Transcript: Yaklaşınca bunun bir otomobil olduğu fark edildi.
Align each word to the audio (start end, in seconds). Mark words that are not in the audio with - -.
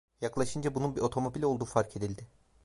Yaklaşınca 0.21 0.75
bunun 0.75 0.95
bir 0.95 1.01
otomobil 1.01 1.43
olduğu 1.43 1.65
fark 1.65 1.97
edildi. 1.97 2.27